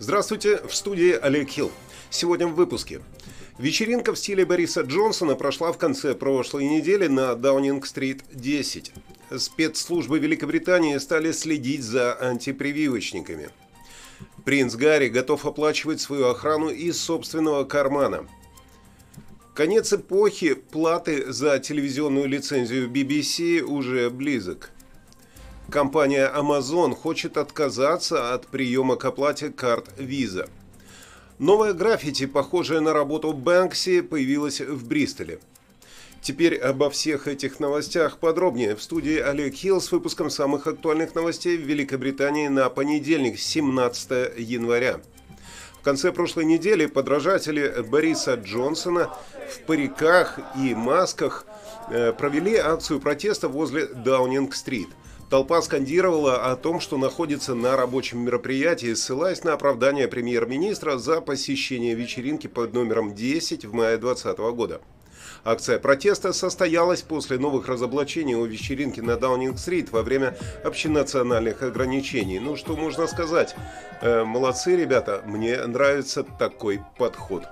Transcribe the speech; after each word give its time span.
Здравствуйте, 0.00 0.60
в 0.66 0.74
студии 0.74 1.12
Олег 1.12 1.48
Хилл. 1.48 1.70
Сегодня 2.10 2.48
в 2.48 2.56
выпуске. 2.56 3.00
Вечеринка 3.58 4.12
в 4.12 4.18
стиле 4.18 4.44
Бориса 4.44 4.80
Джонсона 4.80 5.36
прошла 5.36 5.70
в 5.70 5.78
конце 5.78 6.16
прошлой 6.16 6.64
недели 6.64 7.06
на 7.06 7.36
Даунинг-стрит 7.36 8.24
10. 8.32 8.92
Спецслужбы 9.38 10.18
Великобритании 10.18 10.98
стали 10.98 11.30
следить 11.30 11.84
за 11.84 12.12
антипрививочниками. 12.20 13.50
Принц 14.44 14.74
Гарри 14.74 15.10
готов 15.10 15.46
оплачивать 15.46 16.00
свою 16.00 16.26
охрану 16.26 16.70
из 16.70 17.00
собственного 17.00 17.62
кармана. 17.62 18.26
Конец 19.54 19.92
эпохи 19.92 20.54
платы 20.54 21.32
за 21.32 21.60
телевизионную 21.60 22.26
лицензию 22.26 22.90
BBC 22.90 23.60
уже 23.60 24.10
близок. 24.10 24.72
Компания 25.70 26.30
Amazon 26.32 26.94
хочет 26.94 27.36
отказаться 27.36 28.34
от 28.34 28.46
приема 28.46 28.96
к 28.96 29.04
оплате 29.04 29.48
карт 29.48 29.88
Visa. 29.96 30.48
Новая 31.38 31.72
граффити, 31.72 32.26
похожая 32.26 32.80
на 32.80 32.92
работу 32.92 33.32
Бэнкси, 33.32 34.02
появилась 34.02 34.60
в 34.60 34.86
Бристоле. 34.86 35.40
Теперь 36.20 36.56
обо 36.56 36.90
всех 36.90 37.26
этих 37.26 37.60
новостях 37.60 38.18
подробнее 38.18 38.76
в 38.76 38.82
студии 38.82 39.18
Олег 39.18 39.54
Хилл 39.54 39.80
с 39.80 39.90
выпуском 39.90 40.30
самых 40.30 40.66
актуальных 40.66 41.14
новостей 41.14 41.56
в 41.56 41.62
Великобритании 41.62 42.48
на 42.48 42.68
понедельник, 42.68 43.38
17 43.38 44.38
января. 44.38 45.00
В 45.80 45.82
конце 45.82 46.12
прошлой 46.12 46.44
недели 46.44 46.86
подражатели 46.86 47.82
Бориса 47.88 48.34
Джонсона 48.34 49.10
в 49.50 49.60
париках 49.66 50.38
и 50.56 50.74
масках 50.74 51.46
э, 51.90 52.12
провели 52.12 52.56
акцию 52.56 53.00
протеста 53.00 53.48
возле 53.48 53.86
Даунинг-стрит– 53.86 54.88
Толпа 55.30 55.62
скандировала 55.62 56.50
о 56.50 56.56
том, 56.56 56.80
что 56.80 56.98
находится 56.98 57.54
на 57.54 57.76
рабочем 57.76 58.20
мероприятии, 58.20 58.94
ссылаясь 58.94 59.42
на 59.42 59.54
оправдание 59.54 60.06
премьер-министра 60.06 60.98
за 60.98 61.20
посещение 61.20 61.94
вечеринки 61.94 62.46
под 62.46 62.74
номером 62.74 63.14
10 63.14 63.64
в 63.64 63.72
мае 63.72 63.96
2020 63.96 64.38
года. 64.54 64.80
Акция 65.44 65.78
протеста 65.78 66.32
состоялась 66.32 67.02
после 67.02 67.38
новых 67.38 67.68
разоблачений 67.68 68.34
о 68.34 68.46
вечеринке 68.46 69.02
на 69.02 69.16
Даунинг-стрит 69.16 69.92
во 69.92 70.02
время 70.02 70.36
общенациональных 70.64 71.62
ограничений. 71.62 72.38
Ну, 72.38 72.56
что 72.56 72.76
можно 72.76 73.06
сказать? 73.06 73.54
Э, 74.00 74.24
молодцы, 74.24 74.76
ребята, 74.76 75.22
мне 75.26 75.58
нравится 75.66 76.24
такой 76.38 76.80
подход. 76.98 77.44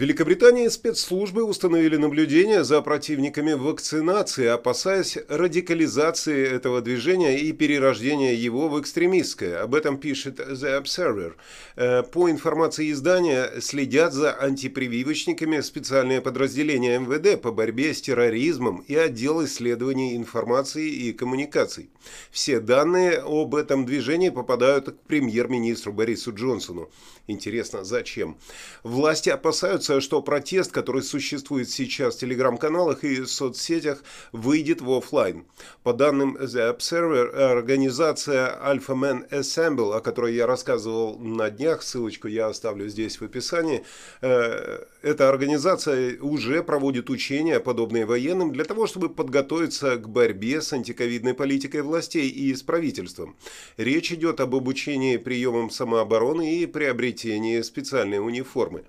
Великобритании 0.00 0.66
спецслужбы 0.68 1.44
установили 1.44 1.96
наблюдение 1.96 2.64
за 2.64 2.80
противниками 2.80 3.52
вакцинации, 3.52 4.46
опасаясь 4.46 5.18
радикализации 5.28 6.48
этого 6.48 6.80
движения 6.80 7.38
и 7.38 7.52
перерождения 7.52 8.32
его 8.32 8.70
в 8.70 8.80
экстремистское. 8.80 9.60
Об 9.60 9.74
этом 9.74 9.98
пишет 9.98 10.40
The 10.40 10.82
Observer. 10.82 11.34
Э, 11.76 12.02
по 12.02 12.30
информации 12.30 12.90
издания, 12.92 13.60
следят 13.60 14.14
за 14.14 14.32
антипрививочниками 14.32 15.60
специальные 15.60 16.22
подразделения 16.22 16.98
МВД 16.98 17.38
по 17.38 17.52
борьбе 17.52 17.92
с 17.92 18.00
терроризмом 18.00 18.82
и 18.88 18.94
отдел 18.94 19.44
исследований 19.44 20.16
информации 20.16 20.88
и 20.88 21.12
коммуникаций. 21.12 21.90
Все 22.30 22.60
данные 22.60 23.18
об 23.18 23.54
этом 23.54 23.84
движении 23.84 24.30
попадают 24.30 24.86
к 24.88 25.00
премьер-министру 25.06 25.92
Борису 25.92 26.32
Джонсону. 26.32 26.88
Интересно, 27.30 27.84
зачем? 27.84 28.36
Власти 28.82 29.30
опасаются, 29.30 30.00
что 30.00 30.20
протест, 30.20 30.72
который 30.72 31.02
существует 31.02 31.70
сейчас 31.70 32.16
в 32.16 32.18
телеграм-каналах 32.18 33.04
и 33.04 33.24
соцсетях, 33.24 34.02
выйдет 34.32 34.80
в 34.80 34.90
офлайн. 34.90 35.46
По 35.84 35.92
данным 35.92 36.36
The 36.36 36.76
Observer, 36.76 37.30
организация 37.30 38.58
Alpha 38.64 38.96
Man 38.96 39.28
Assemble, 39.30 39.96
о 39.96 40.00
которой 40.00 40.34
я 40.34 40.46
рассказывал 40.46 41.18
на 41.18 41.50
днях, 41.50 41.82
ссылочку 41.82 42.26
я 42.26 42.48
оставлю 42.48 42.88
здесь 42.88 43.20
в 43.20 43.24
описании, 43.24 43.84
э, 44.22 44.84
эта 45.02 45.28
организация 45.28 46.20
уже 46.20 46.62
проводит 46.62 47.10
учения, 47.10 47.60
подобные 47.60 48.06
военным, 48.06 48.52
для 48.52 48.64
того, 48.64 48.86
чтобы 48.86 49.08
подготовиться 49.08 49.96
к 49.96 50.08
борьбе 50.08 50.60
с 50.60 50.72
антиковидной 50.72 51.34
политикой 51.34 51.82
властей 51.82 52.28
и 52.28 52.54
с 52.54 52.62
правительством. 52.62 53.36
Речь 53.76 54.12
идет 54.12 54.40
об 54.40 54.54
обучении 54.54 55.16
приемам 55.16 55.70
самообороны 55.70 56.56
и 56.60 56.66
приобретении 56.66 57.60
специальной 57.62 58.18
униформы. 58.18 58.84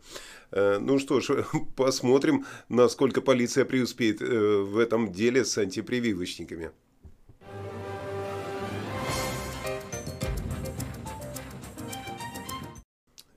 Э, 0.52 0.80
ну 0.80 1.00
что 1.00 1.22
ж, 1.22 1.46
посмотрим, 1.76 2.46
насколько 2.70 3.22
полиция 3.22 3.66
преуспеет 3.66 4.22
э, 4.22 4.26
в 4.26 4.78
этом 4.78 5.12
деле 5.12 5.46
с 5.46 5.58
антипрививочниками. 5.58 6.72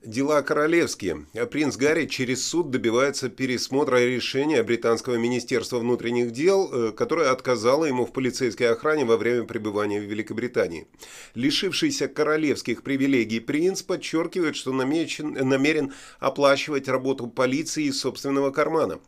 Дела 0.05 0.43
королевские. 0.43 1.25
Принц 1.49 1.77
Гарри 1.77 2.05
через 2.05 2.45
суд 2.45 2.69
добивается 2.69 3.27
пересмотра 3.27 3.97
решения 4.05 4.61
британского 4.61 5.15
министерства 5.15 5.79
внутренних 5.79 6.29
дел, 6.29 6.69
э, 6.71 6.91
которое 6.91 7.31
отказало 7.31 7.85
ему 7.85 8.05
в 8.05 8.13
полицейской 8.13 8.69
охране 8.69 9.03
во 9.03 9.17
время 9.17 9.45
пребывания 9.45 9.99
в 9.99 10.03
Великобритании. 10.03 10.87
Лишившийся 11.33 12.07
королевских 12.07 12.83
привилегий 12.83 13.39
принц 13.39 13.81
подчеркивает, 13.81 14.55
что 14.55 14.73
намечен, 14.73 15.33
намерен 15.33 15.91
оплачивать 16.19 16.87
работу 16.87 17.25
полиции 17.25 17.85
из 17.85 17.99
собственного 17.99 18.51
кармана. 18.51 18.99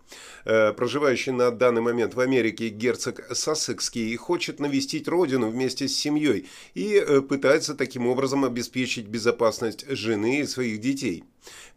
Э, 0.45 0.73
проживающий 0.73 1.31
на 1.31 1.51
данный 1.51 1.81
момент 1.81 2.15
в 2.15 2.19
Америке 2.19 2.69
герцог 2.69 3.21
Сассекский 3.35 4.15
хочет 4.15 4.59
навестить 4.59 5.07
родину 5.07 5.49
вместе 5.49 5.87
с 5.87 5.95
семьей 5.95 6.47
и 6.73 6.95
э, 6.95 7.21
пытается 7.21 7.75
таким 7.75 8.07
образом 8.07 8.45
обеспечить 8.45 9.05
безопасность 9.05 9.85
жены 9.89 10.39
и 10.39 10.47
своих 10.47 10.79
детей 10.79 10.87
детей. 10.97 11.23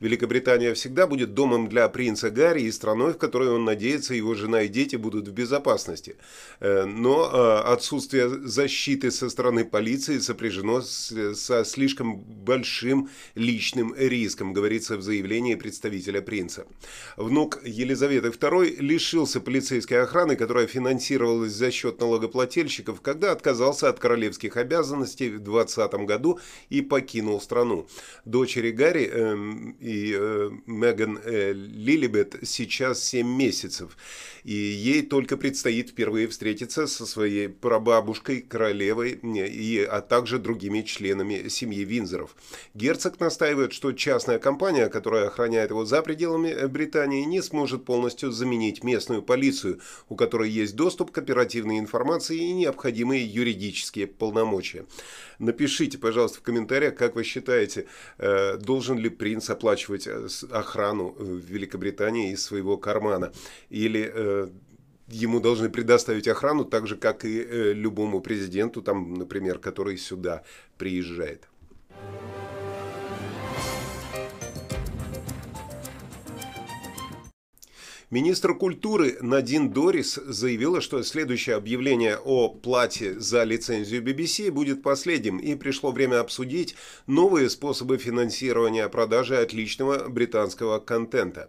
Великобритания 0.00 0.72
всегда 0.72 1.06
будет 1.06 1.34
домом 1.34 1.68
для 1.68 1.88
принца 1.88 2.30
Гарри 2.30 2.62
и 2.62 2.72
страной, 2.72 3.12
в 3.12 3.18
которой 3.18 3.50
он 3.50 3.64
надеется, 3.64 4.14
его 4.14 4.34
жена 4.34 4.62
и 4.62 4.68
дети 4.68 4.96
будут 4.96 5.28
в 5.28 5.32
безопасности. 5.32 6.16
Э, 6.60 6.84
но 6.84 7.30
э, 7.30 7.72
отсутствие 7.72 8.28
защиты 8.28 9.10
со 9.10 9.28
стороны 9.28 9.64
полиции 9.64 10.18
сопряжено 10.18 10.80
со 10.80 11.64
слишком 11.64 12.16
большим 12.16 13.10
личным 13.34 13.94
риском, 13.96 14.54
говорится 14.54 14.96
в 14.96 15.02
заявлении 15.02 15.54
представителя 15.54 16.22
принца. 16.22 16.66
Внук 17.16 17.60
Елизаветы 17.64 18.28
II 18.28 18.76
лишился 18.80 19.40
полицейской 19.40 20.02
охраны, 20.02 20.36
которая 20.36 20.66
финансировалась 20.66 21.52
за 21.52 21.70
счет 21.70 22.00
налогоплательщиков, 22.00 23.02
когда 23.02 23.32
отказался 23.32 23.88
от 23.88 23.98
королевских 23.98 24.56
обязанностей 24.56 25.28
в 25.28 25.40
2020 25.40 25.92
году 26.06 26.40
и 26.70 26.80
покинул 26.80 27.40
страну. 27.40 27.86
Дочери 28.24 28.70
Гарри 28.70 29.06
эм, 29.06 29.59
и 29.80 30.14
э, 30.16 30.50
Меган 30.66 31.18
э, 31.24 31.52
Лилибет 31.52 32.36
сейчас 32.42 33.02
7 33.04 33.26
месяцев. 33.26 33.96
И 34.44 34.54
ей 34.54 35.02
только 35.02 35.36
предстоит 35.36 35.90
впервые 35.90 36.28
встретиться 36.28 36.86
со 36.86 37.06
своей 37.06 37.48
прабабушкой, 37.48 38.40
королевой, 38.40 39.20
и, 39.22 39.82
а 39.82 40.00
также 40.00 40.38
другими 40.38 40.82
членами 40.82 41.48
семьи 41.48 41.84
Винзоров. 41.84 42.34
Герцог 42.74 43.20
настаивает, 43.20 43.72
что 43.72 43.92
частная 43.92 44.38
компания, 44.38 44.88
которая 44.88 45.26
охраняет 45.26 45.70
его 45.70 45.84
за 45.84 46.02
пределами 46.02 46.66
Британии, 46.66 47.24
не 47.24 47.42
сможет 47.42 47.84
полностью 47.84 48.30
заменить 48.30 48.82
местную 48.82 49.22
полицию, 49.22 49.80
у 50.08 50.16
которой 50.16 50.50
есть 50.50 50.76
доступ 50.76 51.10
к 51.10 51.18
оперативной 51.18 51.78
информации 51.78 52.38
и 52.38 52.52
необходимые 52.52 53.26
юридические 53.26 54.06
полномочия. 54.06 54.86
Напишите, 55.38 55.96
пожалуйста, 55.96 56.38
в 56.38 56.42
комментариях, 56.42 56.94
как 56.94 57.14
вы 57.16 57.24
считаете, 57.24 57.86
э, 58.18 58.58
должен 58.58 58.98
ли 58.98 59.08
принц 59.08 59.39
оплачивать 59.48 60.06
э, 60.06 60.26
охрану 60.50 61.14
в 61.18 61.38
Великобритании 61.38 62.32
из 62.32 62.42
своего 62.42 62.76
кармана? 62.76 63.32
Или 63.70 64.10
э, 64.12 64.48
ему 65.08 65.40
должны 65.40 65.70
предоставить 65.70 66.28
охрану 66.28 66.64
так 66.64 66.86
же, 66.86 66.96
как 66.96 67.24
и 67.24 67.72
любому 67.72 68.20
президенту, 68.20 68.82
там, 68.82 69.14
например, 69.14 69.58
который 69.58 69.96
сюда 69.96 70.42
приезжает? 70.76 71.48
Министр 78.10 78.56
культуры 78.56 79.18
Надин 79.20 79.70
Дорис 79.70 80.18
заявила, 80.26 80.80
что 80.80 81.04
следующее 81.04 81.54
объявление 81.54 82.18
о 82.18 82.48
плате 82.48 83.20
за 83.20 83.44
лицензию 83.44 84.02
BBC 84.02 84.50
будет 84.50 84.82
последним, 84.82 85.38
и 85.38 85.54
пришло 85.54 85.92
время 85.92 86.18
обсудить 86.18 86.74
новые 87.06 87.48
способы 87.48 87.98
финансирования 87.98 88.88
продажи 88.88 89.36
отличного 89.36 90.08
британского 90.08 90.80
контента. 90.80 91.48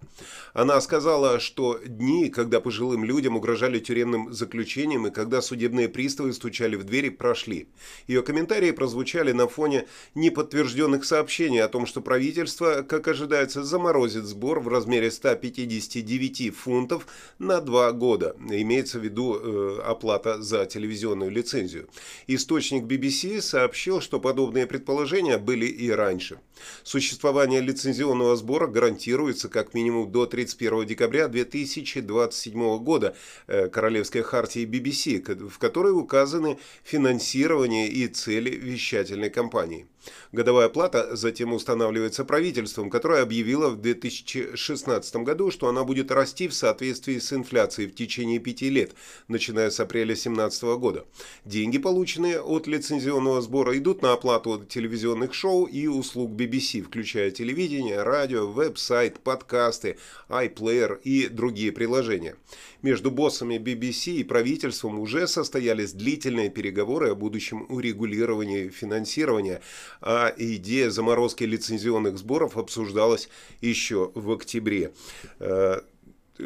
Она 0.54 0.80
сказала, 0.82 1.40
что 1.40 1.80
дни, 1.84 2.30
когда 2.30 2.62
пожилым 2.62 3.06
людям 3.06 3.36
угрожали 3.36 3.80
тюремным 3.80 4.32
заключением 4.32 5.08
и 5.08 5.12
когда 5.12 5.42
судебные 5.42 5.90
приставы 5.90 6.32
стучали 6.32 6.76
в 6.76 6.84
двери, 6.84 7.10
прошли. 7.10 7.70
Ее 8.06 8.22
комментарии 8.22 8.70
прозвучали 8.70 9.32
на 9.32 9.48
фоне 9.48 9.88
неподтвержденных 10.14 11.06
сообщений 11.06 11.64
о 11.64 11.70
том, 11.70 11.88
что 11.88 12.02
правительство, 12.02 12.84
как 12.88 13.08
ожидается, 13.08 13.64
заморозит 13.64 14.26
сбор 14.26 14.60
в 14.60 14.68
размере 14.68 15.10
159 15.10 16.51
фунтов 16.52 17.08
на 17.40 17.62
два 17.62 17.92
года. 17.92 18.36
Имеется 18.40 19.00
в 19.00 19.04
виду 19.04 19.36
э, 19.36 19.82
оплата 19.86 20.42
за 20.42 20.66
телевизионную 20.66 21.32
лицензию. 21.32 21.88
Источник 22.28 22.84
BBC 22.84 23.42
сообщил, 23.42 24.02
что 24.02 24.20
подобные 24.20 24.68
предположения 24.68 25.38
были 25.38 25.66
и 25.66 25.90
раньше. 25.90 26.40
Существование 26.84 27.62
лицензионного 27.62 28.36
сбора 28.36 28.68
гарантируется 28.68 29.50
как 29.50 29.74
минимум 29.74 30.12
до 30.12 30.26
31 30.26 30.86
декабря 30.86 31.28
2027 31.28 32.78
года 32.80 33.16
э, 33.48 33.70
Королевской 33.70 34.22
хартии 34.22 34.66
BBC, 34.66 35.50
в 35.50 35.58
которой 35.58 35.94
указаны 35.94 36.60
финансирование 36.84 37.88
и 37.88 38.08
цели 38.08 38.50
вещательной 38.50 39.30
кампании. 39.30 39.88
Годовая 40.32 40.70
плата 40.70 41.16
затем 41.16 41.54
устанавливается 41.54 42.26
правительством, 42.26 42.90
которое 42.90 43.22
объявило 43.22 43.70
в 43.70 43.82
2016 43.82 45.16
году, 45.18 45.52
что 45.52 45.68
она 45.68 45.84
будет 45.84 46.12
расти 46.12 46.48
в 46.48 46.54
соответствии 46.54 47.20
с 47.20 47.34
инфляцией 47.34 47.90
в 47.90 47.96
течение 47.96 48.40
пяти 48.40 48.70
лет, 48.70 48.94
начиная 49.28 49.70
с 49.70 49.80
апреля 49.80 50.14
2017 50.14 50.64
года. 50.80 51.06
Деньги, 51.46 51.78
полученные 51.78 52.42
от 52.42 52.68
лицензионного 52.68 53.42
сбора, 53.42 53.78
идут 53.78 54.02
на 54.02 54.14
оплату 54.14 54.66
телевизионных 54.68 55.34
шоу 55.34 55.66
и 55.66 55.88
услуг 55.88 56.32
BBC, 56.32 56.82
включая 56.82 57.32
телевидение, 57.32 58.02
радио, 58.04 58.48
веб-сайт, 58.48 59.20
подкасты, 59.20 59.98
iPlayer 60.30 61.00
и 61.04 61.28
другие 61.28 61.72
приложения. 61.72 62.36
Между 62.82 63.12
боссами 63.12 63.56
BBC 63.56 64.14
и 64.14 64.24
правительством 64.24 65.00
уже 65.00 65.28
состоялись 65.28 65.94
длительные 65.94 66.50
переговоры 66.50 67.12
о 67.12 67.16
будущем 67.16 67.66
урегулировании 67.70 68.70
финансирования, 68.70 69.62
а 70.02 70.34
идея 70.36 70.90
заморозки 70.90 71.44
лицензионных 71.44 72.18
сборов 72.18 72.58
обсуждалась 72.58 73.30
еще 73.62 74.12
в 74.16 74.32
октябре. 74.32 74.92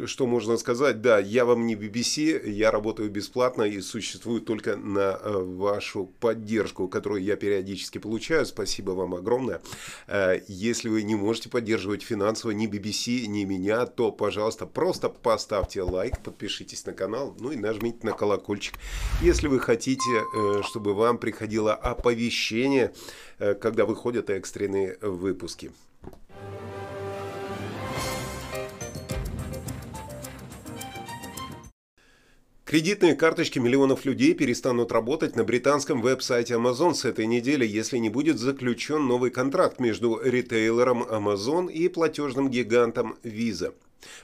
Что 0.04 0.26
можно 0.26 0.56
сказать? 0.56 1.00
Да, 1.00 1.20
я 1.20 1.44
вам 1.44 1.64
не 1.66 1.76
BBC, 1.76 2.48
я 2.50 2.72
работаю 2.72 3.08
бесплатно 3.08 3.62
и 3.62 3.80
существую 3.80 4.40
только 4.40 4.76
на 4.76 5.18
э, 5.20 5.32
вашу 5.32 6.06
поддержку, 6.18 6.88
которую 6.88 7.22
я 7.22 7.36
периодически 7.36 7.98
получаю. 7.98 8.46
Спасибо 8.46 8.90
вам 8.90 9.14
огромное. 9.14 9.62
Э, 10.08 10.40
если 10.48 10.88
вы 10.88 11.04
не 11.04 11.14
можете 11.14 11.48
поддерживать 11.48 12.02
финансово 12.02 12.50
ни 12.50 12.68
BBC, 12.68 13.26
ни 13.26 13.44
меня, 13.44 13.86
то, 13.86 14.10
пожалуйста, 14.10 14.66
просто 14.66 15.08
поставьте 15.08 15.82
лайк, 15.82 16.20
подпишитесь 16.20 16.84
на 16.84 16.92
канал, 16.92 17.36
ну 17.38 17.52
и 17.52 17.56
нажмите 17.56 17.98
на 18.02 18.12
колокольчик. 18.12 18.74
Если 19.22 19.46
вы 19.46 19.60
хотите, 19.60 20.02
э, 20.10 20.62
чтобы 20.64 20.94
вам 20.94 21.18
приходило 21.18 21.74
оповещение, 21.74 22.92
когда 23.38 23.84
выходят 23.84 24.30
экстренные 24.30 24.96
выпуски. 25.00 25.70
Кредитные 32.66 33.14
карточки 33.14 33.60
миллионов 33.60 34.04
людей 34.04 34.34
перестанут 34.34 34.90
работать 34.90 35.36
на 35.36 35.44
британском 35.44 36.02
веб-сайте 36.02 36.54
Amazon 36.54 36.94
с 36.94 37.04
этой 37.04 37.26
недели, 37.26 37.64
если 37.64 37.96
не 37.98 38.10
будет 38.10 38.40
заключен 38.40 39.06
новый 39.06 39.30
контракт 39.30 39.78
между 39.78 40.20
ритейлером 40.20 41.04
Amazon 41.04 41.70
и 41.70 41.86
платежным 41.88 42.50
гигантом 42.50 43.18
Visa. 43.22 43.72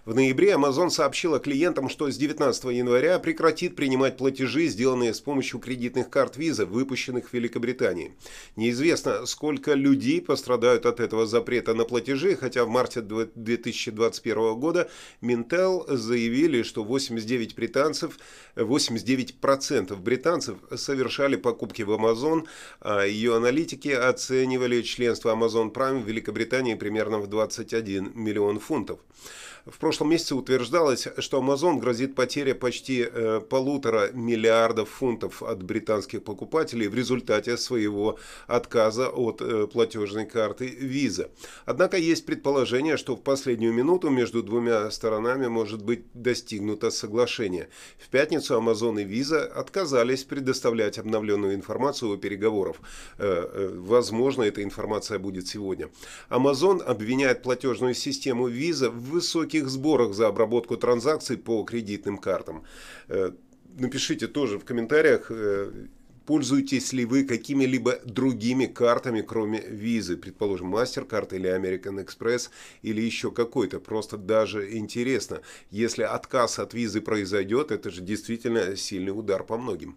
В 0.04 0.14
ноябре 0.14 0.52
Amazon 0.52 0.90
сообщила 0.90 1.38
клиентам, 1.38 1.88
что 1.88 2.10
с 2.10 2.16
19 2.16 2.64
января 2.64 3.18
прекратит 3.18 3.76
принимать 3.76 4.16
платежи, 4.16 4.66
сделанные 4.66 5.14
с 5.14 5.20
помощью 5.20 5.60
кредитных 5.60 6.10
карт 6.10 6.36
Visa, 6.36 6.64
выпущенных 6.64 7.30
в 7.30 7.32
Великобритании. 7.32 8.14
Неизвестно, 8.56 9.26
сколько 9.26 9.74
людей 9.74 10.20
пострадают 10.20 10.86
от 10.86 11.00
этого 11.00 11.26
запрета 11.26 11.74
на 11.74 11.84
платежи, 11.84 12.36
хотя 12.36 12.64
в 12.64 12.68
марте 12.68 13.00
2021 13.00 14.54
года 14.54 14.90
Mintel 15.20 15.96
заявили, 15.96 16.62
что 16.62 16.84
89 16.84 17.54
британцев, 17.54 18.18
89% 18.56 19.96
британцев 19.96 20.58
совершали 20.76 21.36
покупки 21.36 21.82
в 21.82 21.90
Amazon, 21.90 22.46
а 22.80 23.04
ее 23.04 23.36
аналитики 23.36 23.88
оценивали 23.88 24.82
членство 24.82 25.34
Amazon 25.34 25.72
Prime 25.72 26.02
в 26.02 26.06
Великобритании 26.06 26.74
примерно 26.74 27.18
в 27.18 27.26
21 27.26 28.12
миллион 28.14 28.58
фунтов. 28.58 29.00
В 29.72 29.78
прошлом 29.78 30.10
месяце 30.10 30.34
утверждалось, 30.34 31.08
что 31.18 31.40
Amazon 31.40 31.80
грозит 31.80 32.14
потеря 32.14 32.54
почти 32.54 33.08
э, 33.10 33.40
полутора 33.40 34.10
миллиардов 34.12 34.90
фунтов 34.90 35.42
от 35.42 35.62
британских 35.62 36.22
покупателей 36.22 36.88
в 36.88 36.94
результате 36.94 37.56
своего 37.56 38.18
отказа 38.46 39.08
от 39.08 39.40
э, 39.40 39.66
платежной 39.66 40.26
карты 40.26 40.68
Visa. 40.68 41.30
Однако 41.64 41.96
есть 41.96 42.26
предположение, 42.26 42.98
что 42.98 43.16
в 43.16 43.22
последнюю 43.22 43.72
минуту 43.72 44.10
между 44.10 44.42
двумя 44.42 44.90
сторонами 44.90 45.46
может 45.46 45.82
быть 45.82 46.04
достигнуто 46.12 46.90
соглашение. 46.90 47.70
В 47.98 48.10
пятницу 48.10 48.54
Amazon 48.54 49.00
и 49.00 49.06
Visa 49.06 49.42
отказались 49.42 50.24
предоставлять 50.24 50.98
обновленную 50.98 51.54
информацию 51.54 52.12
о 52.12 52.16
переговорах. 52.18 52.76
Э, 53.16 53.48
э, 53.52 53.74
возможно, 53.78 54.42
эта 54.42 54.62
информация 54.62 55.18
будет 55.18 55.48
сегодня. 55.48 55.88
Amazon 56.28 56.82
обвиняет 56.82 57.42
платежную 57.42 57.94
систему 57.94 58.50
Visa 58.50 58.90
в 58.90 59.12
высоких 59.12 59.61
высоких 59.62 59.68
сборах 59.68 60.14
за 60.14 60.28
обработку 60.28 60.76
транзакций 60.76 61.36
по 61.36 61.64
кредитным 61.64 62.18
картам. 62.18 62.62
Э, 63.08 63.32
напишите 63.78 64.26
тоже 64.26 64.58
в 64.58 64.64
комментариях, 64.64 65.30
э, 65.30 65.86
пользуетесь 66.26 66.92
ли 66.92 67.04
вы 67.04 67.24
какими-либо 67.24 67.98
другими 68.04 68.66
картами, 68.66 69.22
кроме 69.22 69.60
визы, 69.60 70.16
предположим, 70.16 70.74
MasterCard 70.74 71.34
или 71.34 71.48
American 71.48 72.04
Express 72.04 72.50
или 72.84 73.00
еще 73.00 73.30
какой-то. 73.30 73.80
Просто 73.80 74.16
даже 74.16 74.76
интересно, 74.76 75.40
если 75.70 76.04
отказ 76.04 76.58
от 76.58 76.74
визы 76.74 77.00
произойдет, 77.00 77.70
это 77.70 77.90
же 77.90 78.02
действительно 78.02 78.76
сильный 78.76 79.12
удар 79.12 79.44
по 79.44 79.56
многим. 79.56 79.96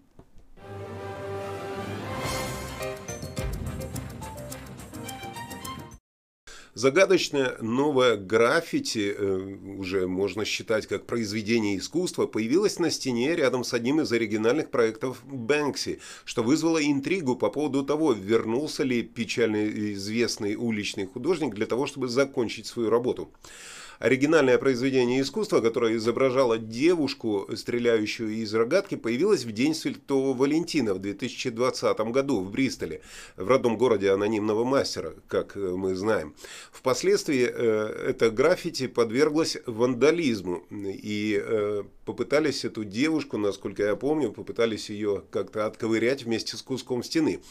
Загадочное 6.76 7.56
новое 7.62 8.18
граффити, 8.18 9.16
э, 9.18 9.58
уже 9.78 10.08
можно 10.08 10.44
считать 10.44 10.88
как 10.88 11.06
произведение 11.06 11.78
искусства, 11.78 12.28
появилось 12.28 12.80
на 12.80 12.92
стене 12.92 13.34
рядом 13.34 13.64
с 13.64 13.74
одним 13.74 14.02
из 14.02 14.12
оригинальных 14.12 14.72
проектов 14.72 15.24
Бэнкси, 15.26 16.02
что 16.26 16.44
вызвало 16.44 16.86
интригу 16.86 17.38
по 17.38 17.50
поводу 17.50 17.86
того, 17.86 18.12
вернулся 18.12 18.84
ли 18.84 19.04
печально 19.04 19.70
известный 19.94 20.56
уличный 20.56 21.06
художник 21.06 21.56
для 21.56 21.66
того, 21.66 21.88
чтобы 21.88 22.10
закончить 22.10 22.66
свою 22.66 22.90
работу 22.90 23.32
оригинальное 24.00 24.58
произведение 24.58 25.22
искусства, 25.22 25.62
которое 25.62 25.96
изображало 25.96 26.58
девушку, 26.58 27.48
стреляющую 27.56 28.30
из 28.30 28.54
рогатки, 28.54 28.96
появилось 28.96 29.46
в 29.46 29.52
День 29.52 29.76
Святого 29.76 30.36
Валентина 30.36 30.94
в 30.94 31.00
2020 31.00 32.00
году 32.12 32.42
в 32.42 32.52
Бристоле, 32.52 33.02
в 33.38 33.48
родном 33.48 33.78
городе 33.78 34.12
анонимного 34.12 34.64
мастера, 34.64 35.14
как 35.28 35.56
мы 35.56 35.96
знаем. 35.96 36.36
Впоследствии 36.72 37.48
э, 37.48 38.10
это 38.10 38.30
граффити 38.30 38.88
подверглось 38.88 39.58
вандализму, 39.66 40.64
и 40.72 41.42
э, 41.44 41.84
попытались 42.06 42.64
эту 42.64 42.86
девушку, 42.86 43.38
насколько 43.38 43.84
я 43.84 43.96
помню, 43.96 44.32
попытались 44.32 44.90
ее 44.90 45.24
как-то 45.32 45.66
отковырять 45.66 46.24
вместе 46.24 46.56
с 46.56 46.62
куском 46.62 47.04
стены. 47.04 47.42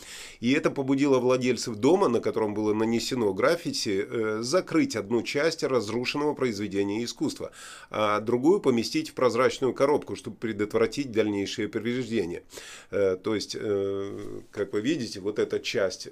И 0.40 0.52
это 0.52 0.70
побудило 0.70 1.18
владельцев 1.18 1.76
дома, 1.76 2.08
на 2.08 2.20
котором 2.20 2.54
было 2.54 2.72
нанесено 2.72 3.34
граффити, 3.34 4.06
э, 4.08 4.38
закрыть 4.42 4.96
одну 4.96 5.22
часть 5.22 5.64
разрушенного 5.64 6.34
произведения 6.34 7.04
искусства, 7.04 7.50
а 7.90 8.20
другую 8.20 8.60
поместить 8.60 9.10
в 9.10 9.14
прозрачную 9.14 9.74
коробку, 9.74 10.14
чтобы 10.14 10.36
предотвратить 10.36 11.10
дальнейшее 11.10 11.68
повреждения. 11.68 12.44
Э, 12.90 13.16
то 13.16 13.34
есть, 13.34 13.56
э, 13.58 14.40
как 14.52 14.72
вы 14.72 14.80
видите, 14.80 15.20
вот 15.20 15.38
эта 15.38 15.58
часть, 15.58 16.08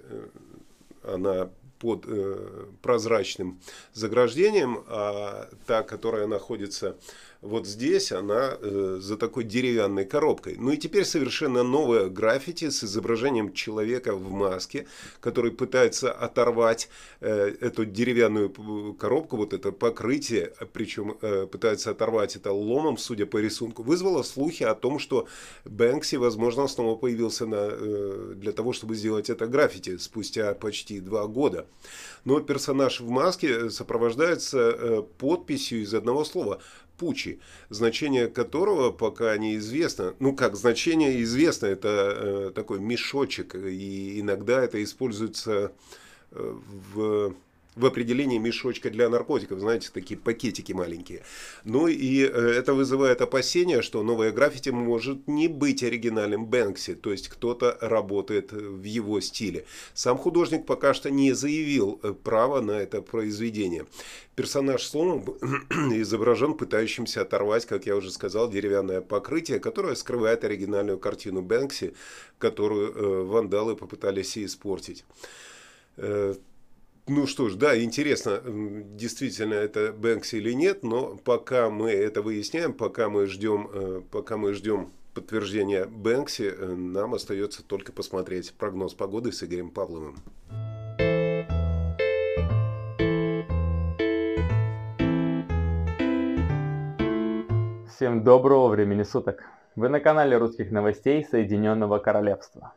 она 1.05 1.51
под 1.79 2.07
прозрачным 2.81 3.61
заграждением, 3.93 4.85
а 4.87 5.49
та, 5.67 5.83
которая 5.83 6.29
находится 6.29 6.97
вот 7.43 7.67
здесь 7.67 8.13
она 8.13 8.57
э, 8.61 8.99
за 9.01 9.17
такой 9.17 9.43
деревянной 9.43 10.05
коробкой. 10.05 10.57
Ну 10.59 10.71
и 10.71 10.77
теперь 10.77 11.05
совершенно 11.05 11.65
новое 11.65 12.09
граффити 12.09 12.71
с 12.71 12.85
изображением 12.85 13.53
человека 13.53 14.15
в 14.15 14.31
маске, 14.31 14.87
который 15.19 15.51
пытается 15.51 16.13
оторвать 16.13 16.89
э, 17.21 17.53
эту 17.61 17.85
деревянную 17.85 18.95
коробку, 18.95 19.37
вот 19.37 19.53
это 19.53 19.73
покрытие, 19.73 20.53
причем 20.73 21.19
э, 21.21 21.49
пытается 21.51 21.91
оторвать 21.91 22.37
это 22.37 22.53
ломом, 22.53 22.97
судя 22.97 23.27
по 23.27 23.39
рисунку, 23.39 23.83
вызвало 23.83 24.23
слухи 24.23 24.63
о 24.63 24.77
том, 24.77 25.01
что 25.01 25.27
Бэнкси, 25.65 26.17
возможно, 26.17 26.69
снова 26.69 26.95
появился 26.95 27.47
на, 27.47 27.71
э, 27.73 28.35
для 28.37 28.53
того, 28.53 28.73
чтобы 28.73 28.95
сделать 28.95 29.31
это 29.31 29.49
граффити 29.49 29.97
спустя 29.97 30.55
почти 30.55 31.01
два 31.01 31.27
года. 31.27 31.67
Но 32.25 32.39
персонаж 32.39 33.01
в 33.01 33.09
маске 33.09 33.69
сопровождается 33.69 34.59
э, 34.59 35.03
подписью 35.19 35.83
из 35.83 35.93
одного 35.93 36.25
слова– 36.25 36.61
Пучи, 37.03 37.41
значение 37.69 38.29
которого 38.29 38.93
пока 38.93 39.37
неизвестно. 39.37 40.15
Ну 40.21 40.37
как, 40.37 40.55
значение 40.55 41.21
известно, 41.25 41.67
это 41.67 41.89
э, 41.89 42.53
такой 42.55 42.79
мешочек, 42.79 43.57
и 43.57 44.21
иногда 44.21 44.63
это 44.63 44.81
используется 44.81 45.73
э, 46.31 46.55
в 46.95 47.35
в 47.75 47.87
определении 47.87 48.39
мешочка 48.39 48.91
для 48.91 49.09
наркотиков, 49.09 49.59
знаете, 49.61 49.89
такие 49.93 50.19
пакетики 50.19 50.73
маленькие. 50.73 51.23
Ну 51.65 51.87
и 51.87 52.19
это 52.19 52.75
вызывает 52.75 53.23
опасения, 53.23 53.83
что 53.83 54.03
новое 54.03 54.31
граффити 54.31 54.69
может 54.69 55.27
не 55.27 55.49
быть 55.49 55.83
оригинальным 55.83 56.47
Бэнкси, 56.47 56.95
то 56.95 57.13
есть 57.13 57.29
кто-то 57.29 57.79
работает 57.81 58.53
в 58.53 58.83
его 58.83 59.21
стиле. 59.21 59.65
Сам 59.95 60.19
художник 60.19 60.67
пока 60.67 60.93
что 60.93 61.11
не 61.11 61.33
заявил 61.33 61.93
права 62.25 62.61
на 62.61 62.73
это 62.73 63.01
произведение. 63.01 63.87
Персонаж 64.35 64.83
слома 64.83 65.23
изображен 65.71 66.55
пытающимся 66.55 67.23
оторвать, 67.23 67.67
как 67.67 67.87
я 67.87 67.97
уже 67.97 68.11
сказал, 68.11 68.51
деревянное 68.51 69.01
покрытие, 69.01 69.61
которое 69.61 69.95
скрывает 69.95 70.45
оригинальную 70.45 70.99
картину 70.99 71.43
Бэнкси, 71.43 71.95
которую 72.39 73.27
вандалы 73.27 73.77
попытались 73.77 74.37
испортить. 74.37 75.05
Ну 77.09 77.27
что 77.27 77.49
ж, 77.49 77.57
да, 77.57 77.77
интересно, 77.83 78.41
действительно 78.45 79.55
это 79.55 79.93
Бэнкси 79.93 80.37
или 80.37 80.53
нет, 80.53 80.85
но 80.85 81.17
пока 81.25 81.69
мы 81.69 81.91
это 81.91 82.23
выясняем, 82.23 82.73
пока 82.73 83.09
мы 83.09 83.27
ждем, 83.27 83.69
э, 83.75 84.03
пока 84.09 84.37
мы 84.37 84.53
ждем 84.55 84.93
подтверждения 85.13 85.85
Бэнкси, 85.85 86.55
э, 86.57 86.75
нам 86.75 87.15
остается 87.15 87.65
только 87.65 87.91
посмотреть 87.91 88.55
прогноз 88.55 88.95
погоды 88.95 89.33
с 89.33 89.43
Игорем 89.43 89.73
Павловым. 89.73 90.15
Всем 97.89 98.23
доброго 98.23 98.69
времени 98.69 99.03
суток! 99.03 99.43
Вы 99.75 99.89
на 99.89 99.99
канале 99.99 100.37
русских 100.37 100.71
новостей 100.71 101.25
Соединенного 101.25 101.99
Королевства. 101.99 102.75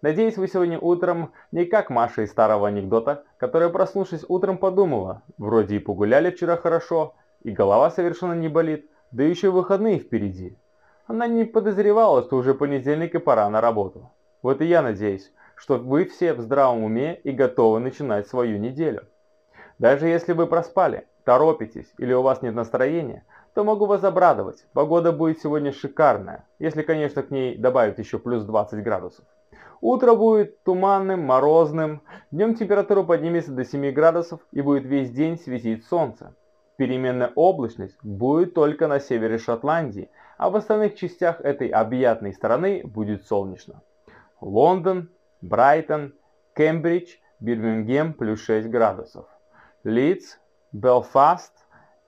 Надеюсь, 0.00 0.36
вы 0.36 0.46
сегодня 0.46 0.78
утром 0.78 1.32
не 1.50 1.64
как 1.64 1.90
Маша 1.90 2.22
из 2.22 2.30
старого 2.30 2.68
анекдота, 2.68 3.24
которая, 3.36 3.68
проснувшись 3.68 4.24
утром, 4.28 4.56
подумала, 4.56 5.22
вроде 5.38 5.76
и 5.76 5.80
погуляли 5.80 6.30
вчера 6.30 6.56
хорошо, 6.56 7.16
и 7.42 7.50
голова 7.50 7.90
совершенно 7.90 8.34
не 8.34 8.46
болит, 8.46 8.88
да 9.10 9.24
еще 9.24 9.50
выходные 9.50 9.98
впереди. 9.98 10.56
Она 11.08 11.26
не 11.26 11.44
подозревала, 11.44 12.22
что 12.22 12.36
уже 12.36 12.54
понедельник 12.54 13.16
и 13.16 13.18
пора 13.18 13.50
на 13.50 13.60
работу. 13.60 14.08
Вот 14.40 14.60
и 14.60 14.66
я 14.66 14.82
надеюсь, 14.82 15.32
что 15.56 15.78
вы 15.78 16.04
все 16.04 16.32
в 16.32 16.40
здравом 16.42 16.84
уме 16.84 17.16
и 17.16 17.32
готовы 17.32 17.80
начинать 17.80 18.28
свою 18.28 18.58
неделю. 18.58 19.02
Даже 19.80 20.06
если 20.06 20.32
вы 20.32 20.46
проспали, 20.46 21.08
торопитесь 21.24 21.92
или 21.98 22.12
у 22.12 22.22
вас 22.22 22.40
нет 22.40 22.54
настроения, 22.54 23.24
то 23.52 23.64
могу 23.64 23.86
вас 23.86 24.04
обрадовать. 24.04 24.64
Погода 24.74 25.10
будет 25.10 25.40
сегодня 25.40 25.72
шикарная, 25.72 26.46
если, 26.60 26.82
конечно, 26.82 27.24
к 27.24 27.32
ней 27.32 27.56
добавить 27.58 27.98
еще 27.98 28.20
плюс 28.20 28.44
20 28.44 28.84
градусов. 28.84 29.24
Утро 29.80 30.14
будет 30.14 30.62
туманным, 30.64 31.20
морозным, 31.22 32.02
днем 32.32 32.56
температура 32.56 33.04
поднимется 33.04 33.52
до 33.52 33.64
7 33.64 33.92
градусов 33.92 34.40
и 34.50 34.60
будет 34.60 34.84
весь 34.84 35.10
день 35.10 35.38
светить 35.38 35.86
солнце. 35.86 36.34
Переменная 36.76 37.32
облачность 37.36 37.96
будет 38.02 38.54
только 38.54 38.88
на 38.88 38.98
севере 38.98 39.38
Шотландии, 39.38 40.10
а 40.36 40.50
в 40.50 40.56
остальных 40.56 40.96
частях 40.96 41.40
этой 41.40 41.68
объятной 41.68 42.32
страны 42.32 42.82
будет 42.84 43.26
солнечно. 43.26 43.82
Лондон, 44.40 45.10
Брайтон, 45.42 46.14
Кембридж, 46.54 47.16
Бирмингем 47.38 48.14
плюс 48.14 48.40
6 48.40 48.68
градусов. 48.68 49.26
Лидс, 49.84 50.38
Белфаст, 50.72 51.52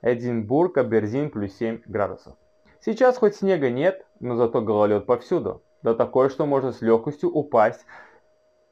Эдинбург, 0.02 0.76
Абердин 0.78 1.30
плюс 1.30 1.56
7 1.56 1.82
градусов. 1.86 2.34
Сейчас 2.80 3.16
хоть 3.16 3.36
снега 3.36 3.70
нет, 3.70 4.06
но 4.18 4.34
зато 4.34 4.60
гололед 4.60 5.06
повсюду 5.06 5.62
да 5.82 5.94
такое, 5.94 6.28
что 6.28 6.46
можно 6.46 6.72
с 6.72 6.80
легкостью 6.80 7.30
упасть 7.30 7.84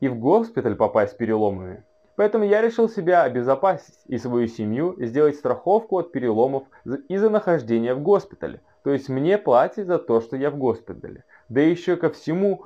и 0.01 0.09
в 0.09 0.19
госпиталь 0.19 0.77
попасть 0.77 1.13
с 1.13 1.17
переломами. 1.17 1.85
Поэтому 2.17 2.45
я 2.45 2.61
решил 2.61 2.89
себя 2.89 3.23
обезопасить 3.23 3.99
и 4.07 4.19
свою 4.19 4.49
семью 4.49 4.97
сделать 4.99 5.37
страховку 5.37 5.99
от 5.99 6.11
переломов 6.11 6.65
из-за 7.09 7.31
нахождения 7.31 7.95
в 7.95 8.03
госпитале. 8.03 8.61
То 8.83 8.91
есть 8.91 9.09
мне 9.09 9.39
платят 9.39 9.87
за 9.87 9.99
то, 9.99 10.21
что 10.21 10.37
я 10.37 10.51
в 10.51 10.57
госпитале. 10.57 11.25
Да 11.49 11.61
еще 11.61 11.97
ко 11.97 12.11
всему 12.11 12.65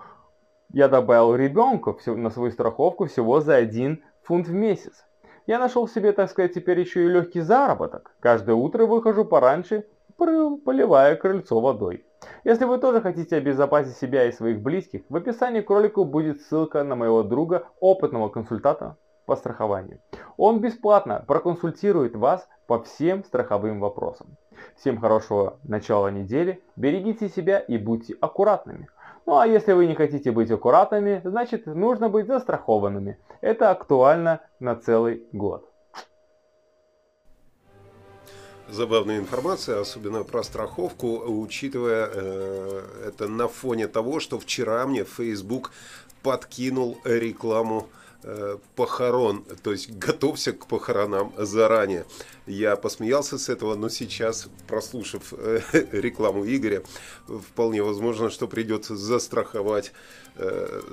я 0.72 0.88
добавил 0.88 1.34
ребенка 1.34 1.94
на 2.06 2.30
свою 2.30 2.50
страховку 2.50 3.06
всего 3.06 3.40
за 3.40 3.56
один 3.56 4.02
фунт 4.22 4.48
в 4.48 4.52
месяц. 4.52 5.04
Я 5.46 5.58
нашел 5.58 5.86
себе, 5.86 6.12
так 6.12 6.30
сказать, 6.30 6.54
теперь 6.54 6.80
еще 6.80 7.04
и 7.04 7.08
легкий 7.08 7.40
заработок. 7.40 8.12
Каждое 8.20 8.54
утро 8.54 8.86
выхожу 8.86 9.24
пораньше, 9.24 9.84
поливая 10.64 11.16
крыльцо 11.16 11.60
водой. 11.60 12.04
Если 12.44 12.64
вы 12.64 12.78
тоже 12.78 13.00
хотите 13.00 13.36
обезопасить 13.36 13.96
себя 13.96 14.26
и 14.26 14.32
своих 14.32 14.60
близких, 14.60 15.02
в 15.08 15.16
описании 15.16 15.60
к 15.60 15.70
ролику 15.70 16.04
будет 16.04 16.40
ссылка 16.40 16.84
на 16.84 16.94
моего 16.94 17.22
друга, 17.22 17.66
опытного 17.80 18.28
консультанта 18.28 18.96
по 19.26 19.36
страхованию. 19.36 20.00
Он 20.36 20.60
бесплатно 20.60 21.24
проконсультирует 21.26 22.16
вас 22.16 22.48
по 22.66 22.82
всем 22.82 23.24
страховым 23.24 23.80
вопросам. 23.80 24.36
Всем 24.76 24.98
хорошего 24.98 25.58
начала 25.64 26.08
недели, 26.08 26.62
берегите 26.76 27.28
себя 27.28 27.58
и 27.58 27.78
будьте 27.78 28.14
аккуратными. 28.20 28.88
Ну 29.26 29.38
а 29.38 29.46
если 29.46 29.72
вы 29.72 29.86
не 29.86 29.94
хотите 29.94 30.32
быть 30.32 30.50
аккуратными, 30.50 31.20
значит 31.24 31.66
нужно 31.66 32.08
быть 32.08 32.26
застрахованными. 32.26 33.18
Это 33.40 33.70
актуально 33.70 34.40
на 34.58 34.76
целый 34.76 35.26
год 35.32 35.71
забавная 38.72 39.18
информация, 39.18 39.80
особенно 39.80 40.24
про 40.24 40.42
страховку, 40.42 41.18
учитывая 41.18 42.08
э, 42.12 42.82
это 43.08 43.28
на 43.28 43.48
фоне 43.48 43.86
того, 43.86 44.18
что 44.18 44.38
вчера 44.38 44.86
мне 44.86 45.04
Facebook 45.04 45.70
подкинул 46.22 46.98
рекламу 47.04 47.88
э, 48.22 48.56
похорон, 48.74 49.44
то 49.62 49.72
есть 49.72 49.90
готовься 49.90 50.52
к 50.52 50.66
похоронам 50.66 51.32
заранее. 51.36 52.06
Я 52.46 52.76
посмеялся 52.76 53.38
с 53.38 53.48
этого, 53.48 53.74
но 53.74 53.88
сейчас, 53.88 54.48
прослушав 54.66 55.34
э, 55.36 55.60
рекламу 55.92 56.44
Игоря, 56.46 56.82
вполне 57.26 57.82
возможно, 57.82 58.30
что 58.30 58.48
придется 58.48 58.96
застраховать 58.96 59.92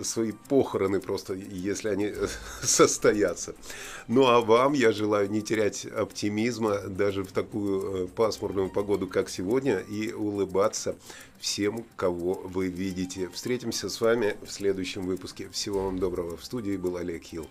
свои 0.03 0.31
похороны 0.31 0.99
просто, 0.99 1.33
если 1.33 1.89
они 1.89 2.13
состоятся. 2.61 3.55
Ну 4.07 4.27
а 4.27 4.41
вам 4.41 4.73
я 4.73 4.91
желаю 4.91 5.29
не 5.29 5.41
терять 5.41 5.85
оптимизма 5.85 6.79
даже 6.79 7.23
в 7.23 7.31
такую 7.31 8.07
пасмурную 8.09 8.69
погоду, 8.69 9.07
как 9.07 9.29
сегодня, 9.29 9.79
и 9.79 10.11
улыбаться 10.11 10.95
всем, 11.39 11.85
кого 11.95 12.33
вы 12.33 12.67
видите. 12.67 13.29
Встретимся 13.29 13.89
с 13.89 14.01
вами 14.01 14.35
в 14.43 14.51
следующем 14.51 15.05
выпуске. 15.05 15.49
Всего 15.51 15.85
вам 15.85 15.99
доброго. 15.99 16.37
В 16.37 16.43
студии 16.43 16.75
был 16.75 16.97
Олег 16.97 17.23
Хилл. 17.23 17.47